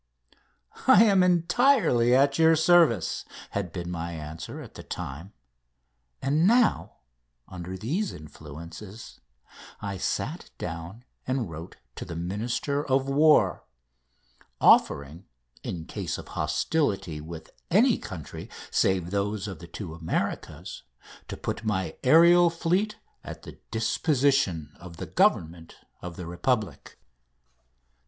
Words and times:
"I 0.87 1.03
am 1.03 1.21
entirely 1.21 2.15
at 2.15 2.39
your 2.39 2.55
service!" 2.55 3.23
had 3.51 3.71
been 3.71 3.91
my 3.91 4.13
answer 4.13 4.59
at 4.59 4.73
the 4.73 4.81
time; 4.81 5.31
and 6.23 6.47
now, 6.47 6.93
under 7.47 7.77
these 7.77 8.11
influences, 8.11 9.19
I 9.79 9.97
sat 9.97 10.49
down 10.57 11.05
and 11.27 11.51
wrote 11.51 11.75
to 11.97 12.05
the 12.05 12.15
Minister 12.15 12.83
of 12.83 13.07
War, 13.07 13.63
offering, 14.59 15.27
in 15.61 15.85
case 15.85 16.17
of 16.17 16.29
hostilities 16.29 17.21
with 17.21 17.51
any 17.69 17.99
country 17.99 18.49
save 18.71 19.11
those 19.11 19.47
of 19.47 19.59
the 19.59 19.67
two 19.67 19.93
Americas, 19.93 20.81
to 21.27 21.37
put 21.37 21.63
my 21.63 21.95
aerial 22.03 22.49
fleet 22.49 22.95
at 23.23 23.43
the 23.43 23.59
disposition 23.69 24.73
of 24.79 24.97
the 24.97 25.05
Government 25.05 25.75
of 26.01 26.15
the 26.15 26.25
Republic. 26.25 26.97